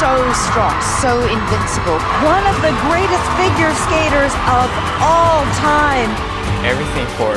[0.00, 1.98] so strong, so invincible.
[2.24, 4.68] One of the greatest figure skaters of
[5.04, 6.08] all time.
[6.64, 7.36] Everything for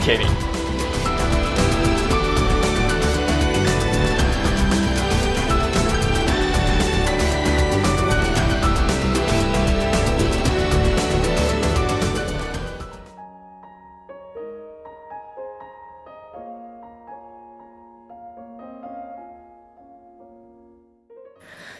[0.00, 0.45] skating.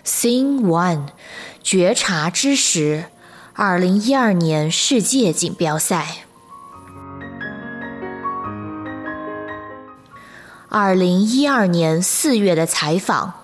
[0.07, 1.09] ，Scene One，
[1.63, 3.07] 觉察之时，
[3.53, 6.19] 二零一二年世界锦标赛。
[10.69, 13.35] 二零一二年四月的采访。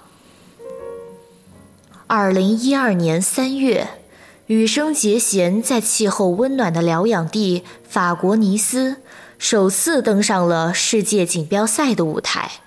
[2.06, 3.88] 二零一二年三月，
[4.46, 8.98] 羽生结弦在气候温暖的疗养地法国尼斯，
[9.38, 12.61] 首次登上了世界锦标赛的舞台。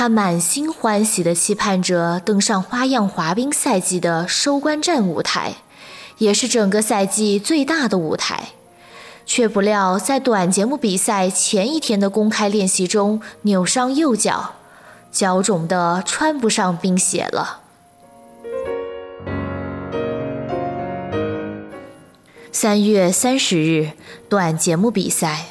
[0.00, 5.54] 他满心欢喜地期盼着登上花样滑冰赛季的收官战舞台，
[6.18, 8.50] 也是整个赛季最大的舞台。
[9.26, 14.52] 却不料，在短节目比赛前一天的公开练习中扭伤右脚，
[15.10, 17.62] 脚肿得穿不上冰鞋了。
[22.52, 23.90] 三月三十日，
[24.28, 25.46] 短节目比赛，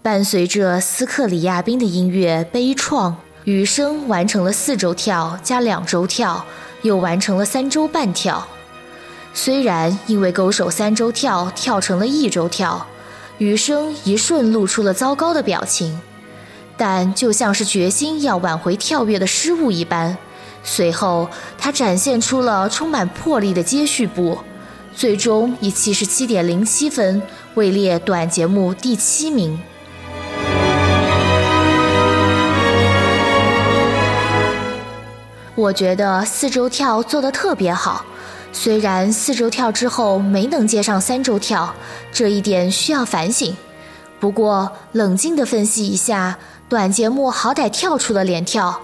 [0.00, 3.10] 伴随着斯克里亚宾的音乐《悲怆》，
[3.46, 6.44] 羽生完成了四周跳加两周跳，
[6.82, 8.44] 又完成了三周半跳。
[9.32, 12.84] 虽然因为勾手三周跳跳成了一周跳，
[13.38, 16.00] 羽生一瞬露出了糟糕的表情，
[16.76, 20.18] 但就像是决心要挽回跳跃的失误一般，
[20.64, 24.36] 随后他展现出了充满魄力的接续步，
[24.92, 27.22] 最终以七十七点零七分
[27.54, 29.56] 位列短节目第七名。
[35.56, 38.04] 我觉得四周跳做得特别好，
[38.52, 41.74] 虽然四周跳之后没能接上三周跳，
[42.12, 43.56] 这一点需要反省。
[44.20, 46.36] 不过冷静地分析一下，
[46.68, 48.80] 短节目好歹跳出了连跳，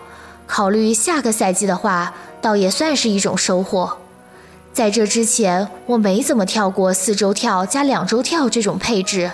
[0.47, 3.99] 考虑下个赛季的话，倒也算是一种收获。
[4.72, 9.32] 在这之前，我没怎么跳过四周跳加两周跳这种配置，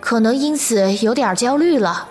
[0.00, 2.08] 可能因此有点焦虑了。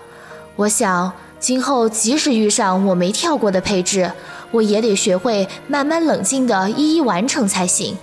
[0.55, 4.11] 我想，今后即使遇上我没跳过的配置，
[4.51, 7.95] 我也得学会慢慢冷静地一一完成才行。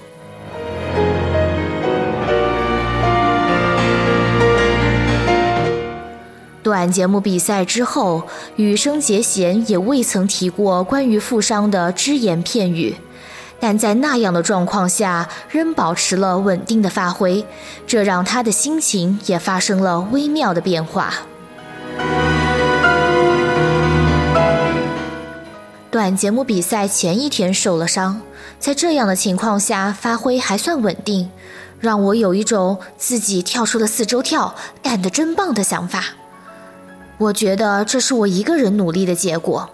[6.62, 8.24] 短节目比赛之后，
[8.56, 12.96] 羽生结弦也未曾提过关于负伤的只言片语，
[13.60, 17.46] 但在那样的状况下，仍保持了稳定的发挥，
[17.86, 21.14] 这让他的心情也发生了微妙的变化。
[25.96, 28.20] 短节目比赛前一天受了伤，
[28.58, 31.30] 在这样的情况下发挥还算稳定，
[31.80, 36.04] 让我有一种自己跳出了四周跳，干得真棒的想法。
[37.16, 39.70] 我觉得这是我一个人努力的结果，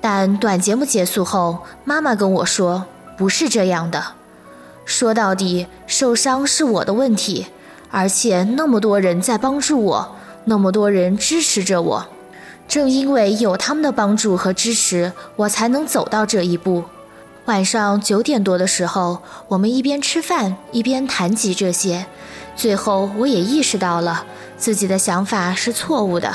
[0.00, 2.86] 但短节目结束后，妈妈跟我说
[3.18, 4.02] 不是这样的。
[4.86, 7.48] 说到底，受伤是我的问题，
[7.90, 10.16] 而且那么多人在帮助我，
[10.46, 12.06] 那么多人支持着我。
[12.66, 16.84] 正因为有他们的帮助和支持，我才能走到这一步。
[17.44, 22.06] 晚上九点多的时候，我们一边吃饭一边谈及这些，
[22.56, 24.24] 最后我也意识到了
[24.56, 26.34] 自己的想法是错误的。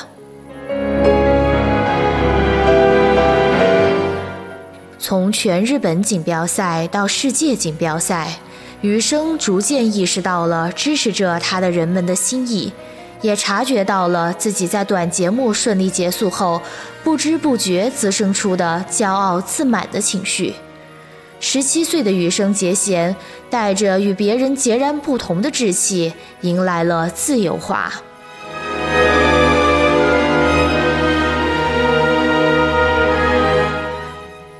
[5.00, 8.38] 从全日本锦标赛到世界锦标赛，
[8.82, 12.72] 余生逐渐意识到了支持着他的人们的心意。
[13.22, 16.62] 也察觉到了自己在短节目顺利结束后，
[17.04, 20.54] 不知不觉滋生出的骄傲自满的情绪。
[21.42, 23.16] 十七岁的羽生结弦
[23.50, 27.92] 带着与别人截然不同的志气，迎来了自由滑。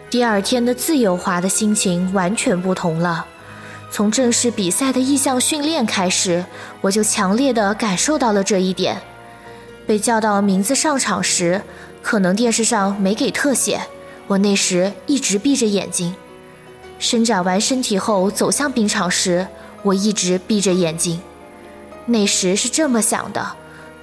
[0.10, 3.26] 第二天的自由滑的心情完全不同了。
[3.92, 6.46] 从正式比赛的意向训练开始，
[6.82, 9.02] 我就强烈地感受到了这一点。
[9.88, 11.62] 被叫到名字上场时，
[12.02, 13.82] 可能电视上没给特写，
[14.28, 16.14] 我那时一直闭着眼睛。
[17.00, 19.48] 伸展完身体后走向冰场时，
[19.82, 21.20] 我一直闭着眼睛。
[22.06, 23.54] 那时是这么想的：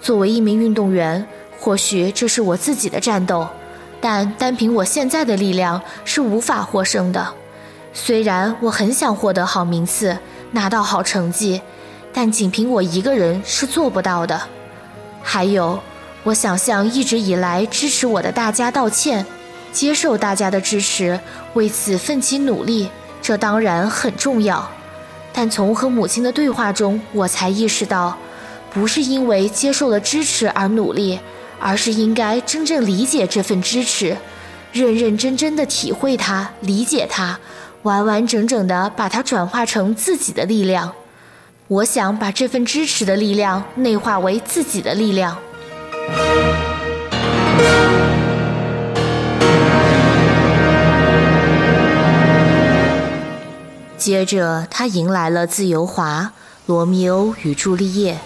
[0.00, 1.24] 作为一名运动员，
[1.60, 3.46] 或许这是我自己的战斗，
[4.00, 7.34] 但单凭我现在的力量是无法获胜的。
[7.98, 10.18] 虽然我很想获得好名次，
[10.52, 11.62] 拿到好成绩，
[12.12, 14.38] 但仅凭我一个人是做不到的。
[15.22, 15.80] 还有，
[16.22, 19.24] 我想向一直以来支持我的大家道歉。
[19.72, 21.18] 接受大家的支持，
[21.54, 22.90] 为此奋起努力，
[23.22, 24.70] 这当然很重要。
[25.32, 28.16] 但从和母亲的对话中，我才意识到，
[28.70, 31.18] 不是因为接受了支持而努力，
[31.58, 34.16] 而是应该真正理解这份支持，
[34.72, 37.38] 认认真真的体会它，理解它，
[37.86, 40.92] 完完整整的把它转化成自己的力量。
[41.68, 45.38] 我想把这份支持的力量内化为自己的力量。
[53.96, 56.32] 接着，他迎来了自由滑、
[56.66, 58.18] 罗密欧与朱丽叶。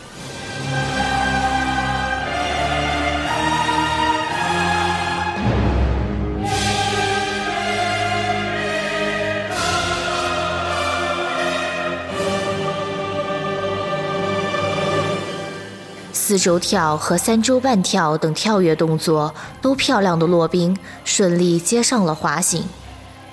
[16.31, 22.62] 四周跳和三周半跳等跳跃动作都漂亮的落冰，顺利接上了滑行。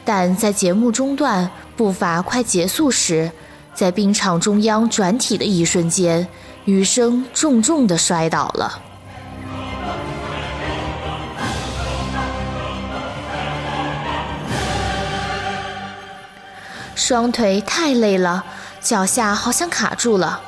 [0.04, 3.32] 但在节目中段步伐快结束时，
[3.76, 6.28] 在冰场中央转体的一瞬间，
[6.66, 8.82] 余生重重的摔倒了。
[16.96, 18.44] 双腿太累了，
[18.82, 20.42] 脚下好像卡住了。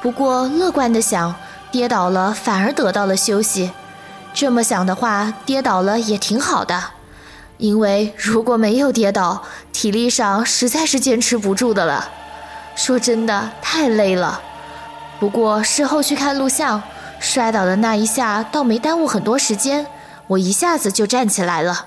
[0.00, 1.34] 不过乐观的想，
[1.76, 3.70] 跌倒了反而得到了休息。
[4.32, 6.82] 这么想的话，跌倒了也挺好的。
[7.58, 9.42] 因为如果没有跌倒，
[9.74, 12.08] 体力上实在是坚持不住的了。
[12.74, 14.40] 说真的，太累了。
[15.20, 16.82] 不过事后去看录像，
[17.20, 19.86] 摔倒的那一下倒没耽误很多时间，
[20.28, 21.84] 我一下子就站起来了。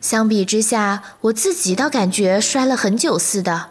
[0.00, 3.70] 相比之下，我自己倒感觉摔了很久似的。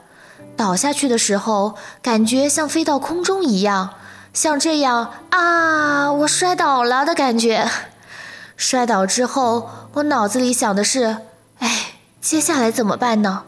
[0.56, 3.92] 倒下去的时候，感觉像飞到空中一样。
[4.34, 7.70] 像这样啊，我摔倒了的感觉。
[8.56, 11.18] 摔倒之后，我脑子里想的是，
[11.60, 13.44] 哎，接下来怎么办呢？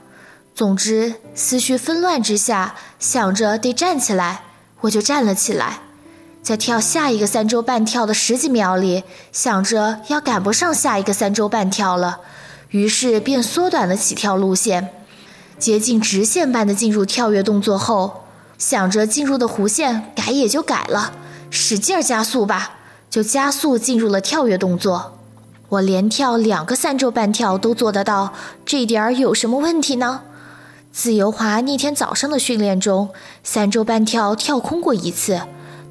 [0.56, 4.44] 总之，思绪纷乱之下，想着得站起来，
[4.82, 5.80] 我就站了起来。
[6.42, 12.20] 在跳下一个三周半跳的十几秒里，想着要赶不上下一个三周半跳了，
[12.70, 14.90] 于是便缩短了起跳路线，
[15.58, 18.24] 接近直线般的进入跳跃动作后。
[18.58, 21.14] 想着进入的弧线改也就改了，
[21.50, 22.72] 使劲儿加速吧，
[23.10, 25.18] 就加速进入了跳跃动作。
[25.70, 28.34] 我连跳两个三周半跳都做得到，
[28.66, 30.24] 这点儿有什么问题呢？
[30.92, 33.12] 自由滑那天早上的训练中，
[33.46, 35.44] 三周半跳跳空过一次，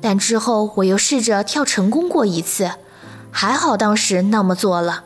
[0.02, 2.72] 但之后我又试着跳成功过一次，
[3.30, 5.04] 还好当时那么做了。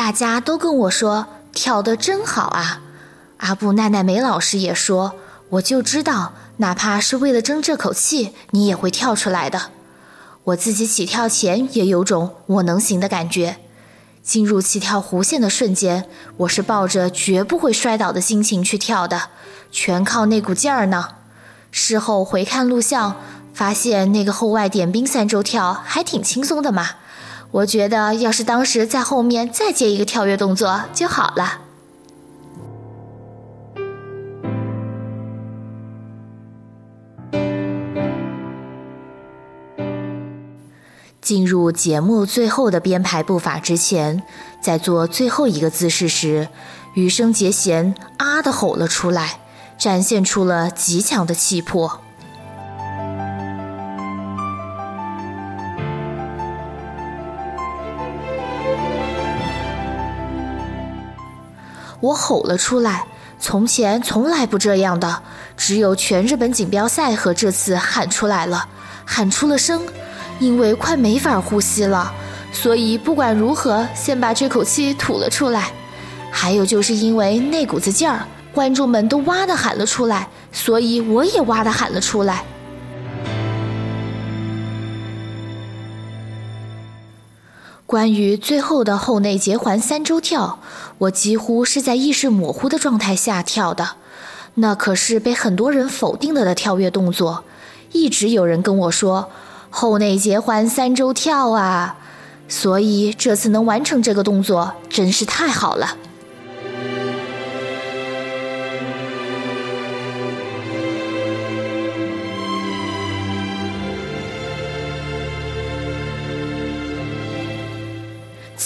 [0.00, 2.80] 大家都跟我说跳得真好啊！
[3.36, 5.12] 阿布奈奈梅老师也说，
[5.50, 9.72] 我就知道，哪怕是为了争这口气，你也会跳出来的。
[10.44, 13.58] 我自己起跳前也有种我能行的感觉。
[14.22, 16.06] 进入起跳弧线的瞬间，
[16.38, 19.24] 我是抱着绝不会摔倒的心情去跳的，
[19.70, 21.08] 全靠那股劲儿呢。
[21.70, 23.16] 事后回看录像，
[23.52, 26.92] 发现那个后外点冰三周跳还挺轻松的嘛。
[27.52, 31.62] 我觉得，要是当时在后面再接一个跳跃动作就好了。
[41.20, 44.22] 进入节目最后的编排步伐之前，
[44.60, 46.48] 在做最后一个姿势时，
[46.94, 49.40] 羽生结弦啊的吼了出来，
[49.78, 52.00] 展现出了极强的气魄。
[62.00, 63.06] 我吼了出来，
[63.38, 65.22] 从前从来不这样的，
[65.56, 68.66] 只有全日本锦标赛和这次喊出来了，
[69.04, 69.82] 喊出了声，
[70.38, 72.12] 因为快没法呼吸了，
[72.52, 75.70] 所以不管如何，先把这口气吐了出来。
[76.30, 82.44] 还有就是因为那股子劲儿，观众们都哇的喊了出来，所以我也哇的喊了出来。
[87.90, 90.60] 关于最后的后内结环三周跳，
[90.98, 93.96] 我几乎是在意识模糊的状态下跳的。
[94.54, 97.42] 那可是被很多人否定了的跳跃动作，
[97.90, 99.28] 一直有人跟我说
[99.70, 101.96] 后内结环三周跳啊，
[102.46, 105.96] 所以这次能完成这个动作真是太好了。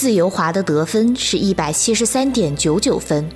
[0.05, 3.27] 自由滑的得分是一百七十三点九九分，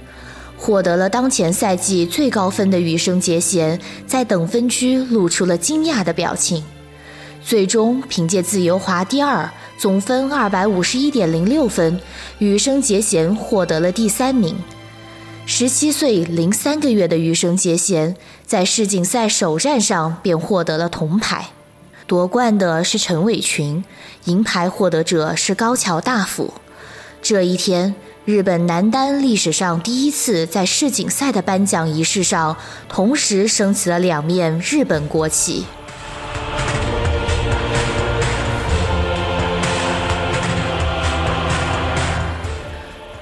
[0.55, 6.63] 获得了当前赛季最高分的羽生结弦在等分区露出了惊讶的表情，
[7.43, 9.49] 最终凭借自由滑第二，
[9.79, 11.99] 总分二百五十一点零六分，
[12.37, 14.55] 羽生结弦获得了第三名。
[15.47, 21.47] 十七岁零三个月的羽生结弦在世锦赛首战上便获得了铜牌。
[22.09, 23.85] 夺冠的是陈伟群，
[24.23, 26.51] 银牌获得者是高桥大辅。
[27.21, 27.93] 这一天，
[28.25, 35.67] 日本男单历史上第一次在世锦赛的颁奖仪式上，同时升起了两面日本国旗。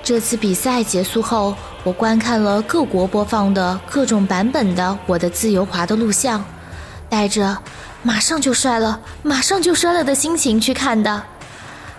[0.01, 1.53] 这次比赛结束后，
[1.83, 6.41] 我观看了各国播放的各种版本的我的自由滑的录像，
[7.09, 7.57] 带着。
[8.03, 11.23] 马上就摔了，马上就摔了的心情去看的，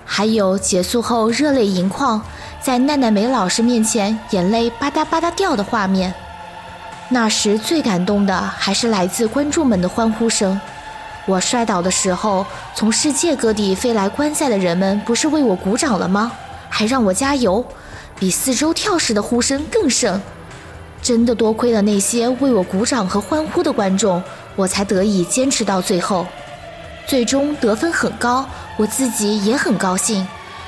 [0.05, 2.23] 还有结束后热泪盈眶，
[2.63, 6.15] 在奈奈美老师面前眼泪吧嗒吧嗒掉的画面。
[7.11, 10.59] 那时最感动的还是来自观众们的欢呼声。
[11.27, 16.33] 我摔倒的时候，从世界各地飞来观赛的人们不是为我鼓掌了吗？
[16.71, 17.65] 还让我加油，
[18.19, 20.21] 比四周跳时的呼声更盛。
[21.03, 24.23] 真的多亏了那些为我鼓掌和欢呼的观众。
[24.59, 26.27] 我才得以坚持到最后，
[27.07, 28.45] 最终得分很高，
[28.77, 30.27] 我自己也很高兴，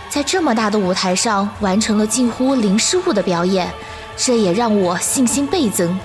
[0.08, 3.68] 在这么大的舞台上完成了近乎零失误的表演，
[4.16, 5.98] 这也让我信心倍增。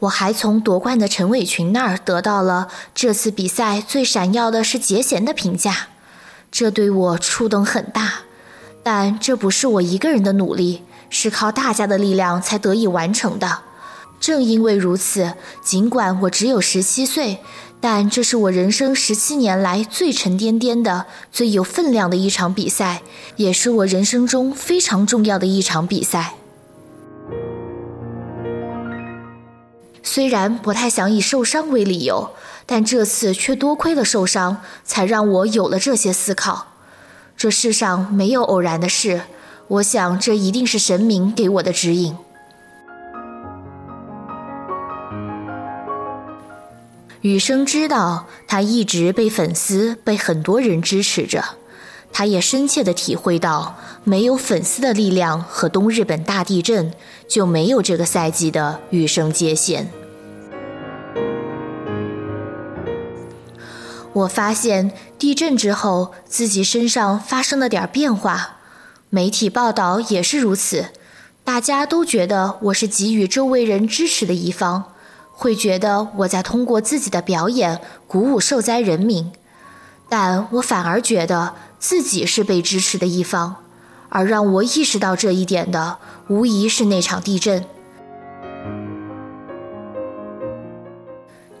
[0.00, 5.86] 我还从夺冠的陈伟群那儿得到了这次比赛最闪耀的是节贤的评价。
[6.54, 8.12] 这对我触动很大，
[8.84, 13.62] 但这不是我一个人的努力，是靠大家的力量才得以完成的。
[14.20, 15.32] 正因为如此，
[15.64, 17.40] 尽管我只有十七岁，
[17.80, 23.02] 但这是我人生十七年来最沉甸甸的、最有分量的一场比赛，
[23.34, 26.34] 也是我人生中非常重要的一场比赛。
[30.14, 32.30] 虽然不太想以受伤为理由。
[32.66, 36.68] 但这次却多亏了受伤，才让我有了这些思考。
[37.36, 39.20] 这世上没有偶然的事，
[39.68, 42.16] 我想这一定是神明给我的指引。
[47.20, 51.44] 雨生知道他一直被粉丝、被很多人支持着，
[52.14, 56.94] 他也深切的体会到，没有粉丝的力量和东日本大地震，
[57.28, 59.90] 就没有这个赛季的羽生接线。
[64.14, 68.58] 我发现地震之后，自己身上发生了点变化，
[69.10, 70.86] 媒体报道也是如此，
[71.42, 74.84] 大家都觉得我是给予周围人支持的一方，
[75.32, 79.32] 会觉得我在通过自己的表演鼓舞受灾人民，
[80.08, 83.56] 但我反而觉得自己是被支持的一方，
[84.10, 87.64] 而让我意识到这一点的，无疑是那场地震。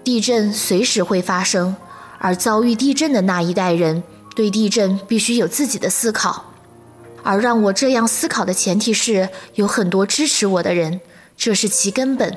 [0.04, 1.74] 地震随时会发生。
[2.24, 4.02] 而遭遇地震的那一代人，
[4.34, 6.46] 对地震必须有自己的思考。
[7.22, 11.02] 而让我这样思考的前提是，有很多支持我的人，
[11.36, 12.34] 这是其根本。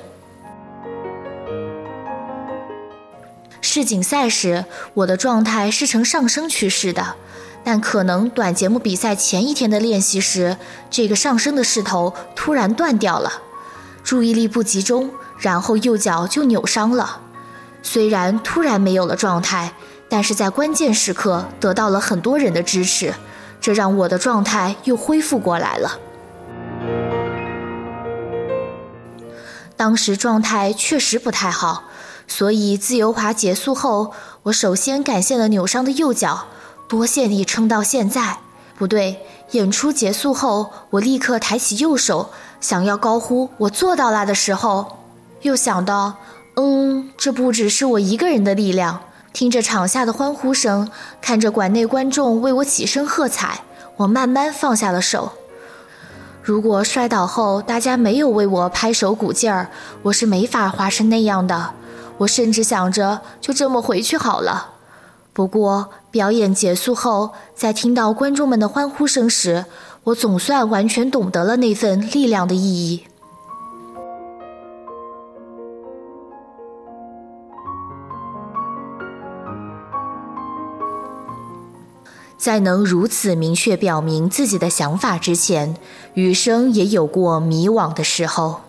[3.61, 7.15] 世锦赛时，我的状态是呈上升趋势的，
[7.63, 10.57] 但可能短节目比赛前一天的练习时，
[10.89, 13.31] 这个上升的势头突然断掉了，
[14.03, 17.21] 注意力不集中，然后右脚就扭伤了。
[17.89, 19.71] 虽然突然没有了状态，
[20.09, 23.13] 但是在关键时刻得到了很多人的支持，
[23.61, 25.97] 这让我的状态又恢复过来了。
[29.77, 31.85] 当时状态确实不太好，
[32.27, 34.11] 所以自由滑结束后，
[34.43, 36.47] 我首先感谢了扭伤的右脚，
[36.89, 38.39] 多谢你撑到现在。
[38.77, 44.97] 不对，演出结束后，我立刻抬起右手，想要高呼“我做到了”的时候，
[45.43, 46.17] 又想到。
[46.59, 49.01] 嗯，这不只是我一个人的力量。
[49.31, 50.89] 听着场下的欢呼声，
[51.21, 53.61] 看着馆内观众为我起身喝彩，
[53.97, 55.33] 我慢慢放下了手。
[56.41, 59.69] 如果摔倒后大家没有为我拍手鼓劲儿，
[60.01, 61.73] 我是没法化成那样的。
[62.17, 64.71] 我甚至想着就这么回去好了。
[65.33, 69.65] 不过表演结束后，在听到观众们的欢呼声时，
[70.05, 73.03] 我总算完全懂得了那份力量的意义。
[82.37, 85.75] 在能如此明确表明自己的想法之前，
[86.13, 88.61] 余生也有过迷惘的时候。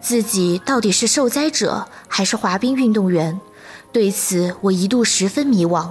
[0.00, 3.40] 自己到底是受灾者还是滑冰运动员？
[3.92, 5.88] 对此，我一度十分迷惘。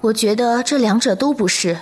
[0.00, 1.78] 我觉得这两者都不是。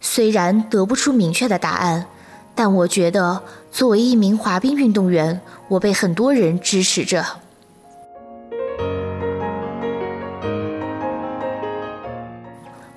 [0.00, 2.06] 虽然得不出明确的答案，
[2.54, 7.24] 但我觉得作为一名滑冰运动员，我被很多人支持着。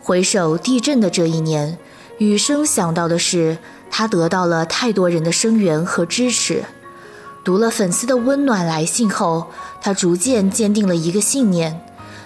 [0.08, 1.78] 回首地震的这一年，
[2.18, 3.58] 雨生想到的是，
[3.92, 6.64] 他得到了太多人的声援和支持。
[7.44, 9.48] 读了粉丝的温暖来信后，
[9.82, 11.82] 他逐渐坚定了一个信念，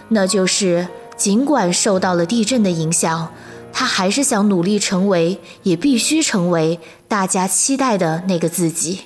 [0.09, 3.33] 那就是尽管受到了地震的影响，
[3.73, 9.05] 他还是想努力成为，也必须成为大家期待的那个自己。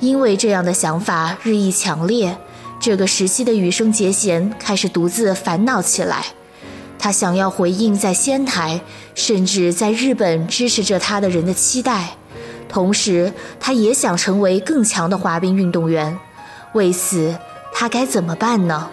[0.00, 2.36] 因为这样的想法日益强烈。
[2.86, 6.24] 这个时期的羽生结弦开始独自烦恼起来，
[6.96, 8.80] 他想要回应在仙台，
[9.12, 12.10] 甚至在日本支持着他的人的期待，
[12.68, 16.16] 同时他也想成为更强的滑冰运动员。
[16.74, 17.36] 为此，
[17.74, 18.88] 他该怎么办呢？